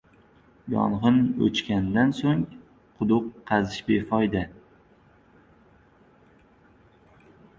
•Yong‘in 0.73 1.17
o‘chgandan 1.47 2.13
so‘ng 2.19 2.39
quduq 3.01 3.29
qazish 3.51 3.85
befoyda. 3.89 4.43